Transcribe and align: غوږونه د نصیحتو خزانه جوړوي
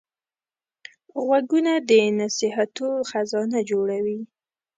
غوږونه 1.25 1.73
د 1.89 1.91
نصیحتو 2.19 2.87
خزانه 3.09 3.59
جوړوي 3.69 4.19